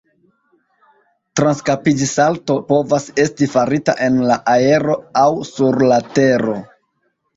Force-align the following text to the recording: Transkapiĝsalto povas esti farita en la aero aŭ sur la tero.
Transkapiĝsalto 1.39 2.57
povas 2.71 3.05
esti 3.25 3.49
farita 3.57 3.95
en 4.07 4.19
la 4.31 4.41
aero 4.57 4.97
aŭ 5.25 5.29
sur 5.51 5.79
la 5.93 6.05
tero. 6.19 6.57